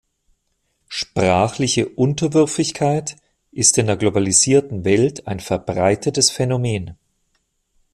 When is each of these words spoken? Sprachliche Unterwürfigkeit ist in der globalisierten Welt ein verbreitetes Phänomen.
Sprachliche 0.87 1.87
Unterwürfigkeit 1.87 3.17
ist 3.51 3.77
in 3.77 3.85
der 3.85 3.97
globalisierten 3.97 4.83
Welt 4.83 5.27
ein 5.27 5.39
verbreitetes 5.39 6.31
Phänomen. 6.31 6.97